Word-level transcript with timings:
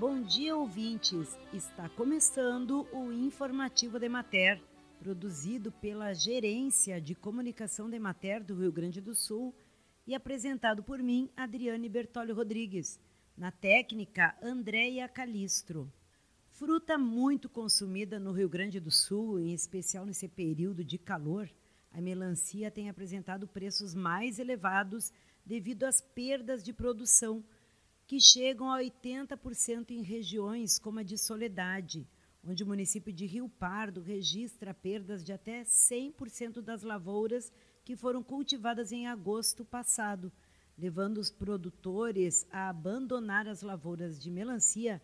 Bom 0.00 0.22
dia, 0.22 0.56
ouvintes! 0.56 1.36
Está 1.52 1.86
começando 1.90 2.88
o 2.90 3.12
Informativo 3.12 3.98
de 3.98 4.08
Mater, 4.08 4.58
produzido 4.98 5.70
pela 5.70 6.14
Gerência 6.14 6.98
de 6.98 7.14
Comunicação 7.14 7.90
de 7.90 7.98
Mater 7.98 8.42
do 8.42 8.54
Rio 8.54 8.72
Grande 8.72 8.98
do 8.98 9.14
Sul 9.14 9.54
e 10.06 10.14
apresentado 10.14 10.82
por 10.82 11.00
mim, 11.00 11.28
Adriane 11.36 11.86
Bertolli 11.86 12.32
Rodrigues. 12.32 12.98
Na 13.36 13.50
técnica, 13.50 14.34
Andréia 14.42 15.06
Calistro. 15.06 15.92
Fruta 16.48 16.96
muito 16.96 17.46
consumida 17.46 18.18
no 18.18 18.32
Rio 18.32 18.48
Grande 18.48 18.80
do 18.80 18.90
Sul, 18.90 19.38
em 19.38 19.52
especial 19.52 20.06
nesse 20.06 20.26
período 20.26 20.82
de 20.82 20.96
calor, 20.96 21.46
a 21.92 22.00
melancia 22.00 22.70
tem 22.70 22.88
apresentado 22.88 23.46
preços 23.46 23.94
mais 23.94 24.38
elevados 24.38 25.12
devido 25.44 25.84
às 25.84 26.00
perdas 26.00 26.62
de 26.62 26.72
produção, 26.72 27.44
que 28.10 28.20
chegam 28.20 28.68
a 28.68 28.80
80% 28.80 29.92
em 29.92 30.02
regiões 30.02 30.80
como 30.80 30.98
a 30.98 31.02
de 31.04 31.16
Soledade, 31.16 32.08
onde 32.42 32.64
o 32.64 32.66
município 32.66 33.12
de 33.12 33.24
Rio 33.24 33.48
Pardo 33.48 34.00
registra 34.00 34.74
perdas 34.74 35.22
de 35.22 35.32
até 35.32 35.62
100% 35.62 36.60
das 36.60 36.82
lavouras 36.82 37.52
que 37.84 37.94
foram 37.94 38.20
cultivadas 38.20 38.90
em 38.90 39.06
agosto 39.06 39.64
passado, 39.64 40.32
levando 40.76 41.18
os 41.18 41.30
produtores 41.30 42.44
a 42.50 42.68
abandonar 42.68 43.46
as 43.46 43.62
lavouras 43.62 44.20
de 44.20 44.28
melancia 44.28 45.00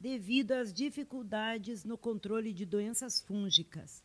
devido 0.00 0.50
às 0.50 0.72
dificuldades 0.72 1.84
no 1.84 1.96
controle 1.96 2.52
de 2.52 2.66
doenças 2.66 3.20
fúngicas. 3.20 4.02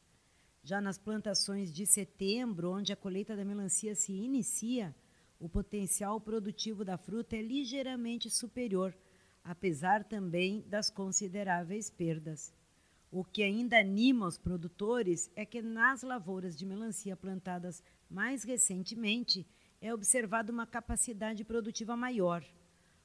Já 0.64 0.80
nas 0.80 1.00
plantações 1.00 1.74
de 1.74 1.88
setembro, 1.88 2.70
onde 2.70 2.94
a 2.94 2.96
colheita 2.96 3.36
da 3.36 3.44
melancia 3.44 3.96
se 3.96 4.14
inicia, 4.14 4.96
o 5.42 5.50
potencial 5.50 6.22
produtivo 6.22 6.86
da 6.86 7.00
fruta 7.00 7.36
é 7.36 7.42
ligeiramente 7.42 8.30
superior, 8.30 8.96
apesar 9.44 10.04
também 10.04 10.64
das 10.70 10.92
consideráveis 10.92 11.90
perdas. 11.90 12.54
O 13.12 13.24
que 13.24 13.42
ainda 13.42 13.80
anima 13.80 14.28
os 14.28 14.38
produtores 14.38 15.32
é 15.36 15.44
que 15.44 15.60
nas 15.60 16.04
lavouras 16.04 16.56
de 16.56 16.64
melancia 16.64 17.18
plantadas 17.18 17.82
mais 18.08 18.44
recentemente 18.44 19.44
é 19.82 19.92
observada 19.92 20.52
uma 20.52 20.68
capacidade 20.68 21.44
produtiva 21.44 21.98
maior. 21.98 22.46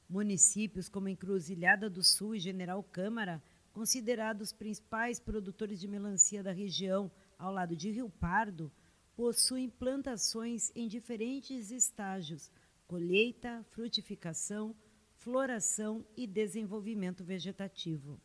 Municípios 0.06 0.90
como 0.90 1.08
Encruzilhada 1.08 1.88
do 1.88 2.04
Sul 2.04 2.34
e 2.34 2.38
General 2.38 2.82
Câmara, 2.82 3.42
considerados 3.72 4.52
principais 4.52 5.18
produtores 5.18 5.80
de 5.80 5.88
melancia 5.88 6.42
da 6.42 6.52
região, 6.52 7.10
ao 7.38 7.50
lado 7.50 7.74
de 7.74 7.90
Rio 7.90 8.10
Pardo, 8.10 8.70
possuem 9.16 9.70
plantações 9.70 10.70
em 10.76 10.86
diferentes 10.86 11.70
estágios: 11.70 12.50
colheita, 12.86 13.64
frutificação, 13.70 14.76
floração 15.14 16.06
e 16.16 16.26
desenvolvimento 16.26 17.24
vegetativo. 17.24 18.20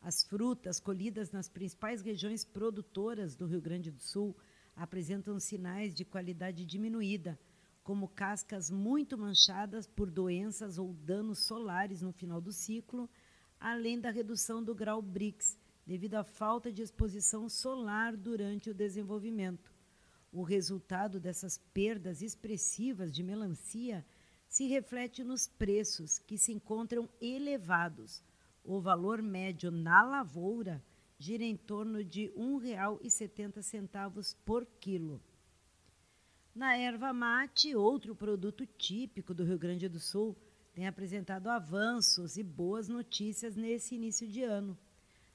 As 0.00 0.24
frutas 0.24 0.80
colhidas 0.80 1.30
nas 1.30 1.48
principais 1.48 2.02
regiões 2.02 2.44
produtoras 2.44 3.36
do 3.36 3.46
Rio 3.46 3.60
Grande 3.60 3.90
do 3.90 4.00
Sul 4.00 4.36
apresentam 4.74 5.38
sinais 5.38 5.94
de 5.94 6.04
qualidade 6.04 6.64
diminuída, 6.64 7.38
como 7.84 8.08
cascas 8.08 8.70
muito 8.70 9.16
manchadas 9.18 9.86
por 9.86 10.10
doenças 10.10 10.78
ou 10.78 10.92
danos 10.94 11.46
solares 11.46 12.00
no 12.00 12.12
final 12.12 12.40
do 12.40 12.50
ciclo, 12.50 13.08
além 13.60 14.00
da 14.00 14.10
redução 14.10 14.64
do 14.64 14.74
grau 14.74 15.02
BRICS, 15.02 15.56
devido 15.86 16.14
à 16.14 16.24
falta 16.24 16.72
de 16.72 16.82
exposição 16.82 17.48
solar 17.48 18.16
durante 18.16 18.70
o 18.70 18.74
desenvolvimento. 18.74 19.72
O 20.32 20.42
resultado 20.42 21.20
dessas 21.20 21.58
perdas 21.74 22.22
expressivas 22.22 23.12
de 23.12 23.22
melancia 23.22 24.04
se 24.48 24.66
reflete 24.66 25.22
nos 25.22 25.46
preços, 25.46 26.18
que 26.18 26.38
se 26.38 26.52
encontram 26.52 27.08
elevados. 27.20 28.24
O 28.64 28.80
valor 28.80 29.20
médio 29.20 29.70
na 29.70 30.02
lavoura 30.02 30.82
gira 31.18 31.44
em 31.44 31.56
torno 31.56 32.02
de 32.02 32.26
R$ 32.28 32.32
1,70 32.36 34.34
por 34.44 34.66
quilo. 34.80 35.22
Na 36.54 36.76
erva 36.76 37.12
mate, 37.12 37.74
outro 37.74 38.14
produto 38.14 38.66
típico 38.66 39.32
do 39.32 39.44
Rio 39.44 39.58
Grande 39.58 39.88
do 39.88 40.00
Sul, 40.00 40.36
tem 40.72 40.86
apresentado 40.86 41.48
avanços 41.48 42.38
e 42.38 42.42
boas 42.42 42.88
notícias 42.88 43.54
nesse 43.54 43.94
início 43.94 44.26
de 44.26 44.42
ano. 44.42 44.78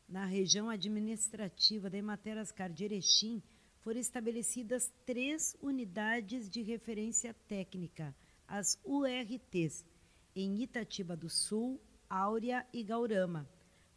Na 0.10 0.26
região 0.26 0.70
administrativa 0.70 1.90
da 1.90 1.98
Ematerascar 1.98 2.72
de 2.72 2.84
foram 3.88 4.02
estabelecidas 4.02 4.92
três 5.06 5.56
unidades 5.62 6.50
de 6.50 6.62
referência 6.62 7.34
técnica, 7.48 8.14
as 8.46 8.78
URTs, 8.84 9.86
em 10.36 10.62
Itatiba 10.62 11.16
do 11.16 11.30
Sul, 11.30 11.80
Áurea 12.10 12.68
e 12.74 12.84
Gaurama, 12.84 13.50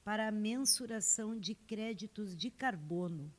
para 0.05 0.29
a 0.29 0.31
mensuração 0.31 1.37
de 1.37 1.57
créditos 1.57 2.37
de 2.37 2.53
carbono. 2.53 3.35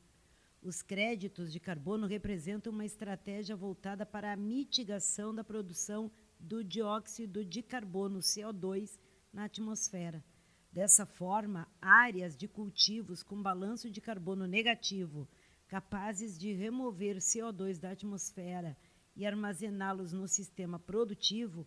Os 0.60 0.82
créditos 0.82 1.50
de 1.50 1.58
carbono 1.58 2.06
representam 2.06 2.70
uma 2.70 2.84
estratégia 2.84 3.56
voltada 3.56 4.04
para 4.04 4.30
a 4.30 4.36
mitigação 4.36 5.34
da 5.34 5.42
produção 5.42 6.12
do 6.38 6.62
dióxido 6.62 7.46
de 7.46 7.62
carbono, 7.62 8.18
CO2, 8.18 8.98
na 9.32 9.44
atmosfera. 9.44 10.22
Dessa 10.70 11.06
forma, 11.06 11.66
áreas 11.80 12.36
de 12.36 12.46
cultivos 12.46 13.22
com 13.22 13.42
balanço 13.42 13.90
de 13.90 14.02
carbono 14.02 14.46
negativo 14.46 15.26
capazes 15.72 16.36
de 16.36 16.52
remover 16.52 17.16
CO2 17.16 17.78
da 17.78 17.92
atmosfera 17.92 18.76
e 19.16 19.24
armazená-los 19.24 20.12
no 20.12 20.28
sistema 20.28 20.78
produtivo, 20.78 21.66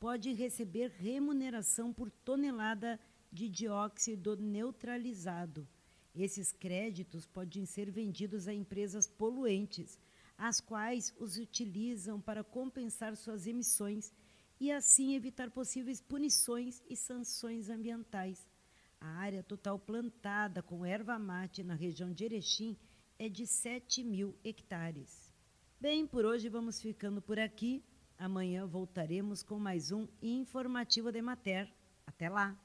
pode 0.00 0.32
receber 0.32 0.90
remuneração 0.90 1.92
por 1.92 2.10
tonelada 2.10 2.98
de 3.30 3.48
dióxido 3.48 4.36
neutralizado. 4.36 5.68
Esses 6.12 6.50
créditos 6.50 7.28
podem 7.28 7.64
ser 7.64 7.92
vendidos 7.92 8.48
a 8.48 8.52
empresas 8.52 9.06
poluentes, 9.06 10.00
as 10.36 10.58
quais 10.58 11.14
os 11.16 11.38
utilizam 11.38 12.20
para 12.20 12.42
compensar 12.42 13.16
suas 13.16 13.46
emissões 13.46 14.12
e 14.58 14.72
assim 14.72 15.14
evitar 15.14 15.48
possíveis 15.52 16.00
punições 16.00 16.82
e 16.88 16.96
sanções 16.96 17.70
ambientais. 17.70 18.48
A 19.00 19.10
área 19.10 19.44
total 19.44 19.78
plantada 19.78 20.60
com 20.60 20.84
erva 20.84 21.16
mate 21.20 21.62
na 21.62 21.74
região 21.74 22.12
de 22.12 22.24
Erechim 22.24 22.76
é 23.18 23.28
de 23.28 23.46
7 23.46 24.02
mil 24.02 24.34
hectares. 24.44 25.32
Bem, 25.80 26.06
por 26.06 26.24
hoje 26.24 26.48
vamos 26.48 26.80
ficando 26.80 27.20
por 27.20 27.38
aqui. 27.38 27.82
Amanhã 28.18 28.66
voltaremos 28.66 29.42
com 29.42 29.58
mais 29.58 29.92
um 29.92 30.06
informativo 30.22 31.12
de 31.12 31.20
Mater. 31.20 31.72
Até 32.06 32.28
lá! 32.28 32.63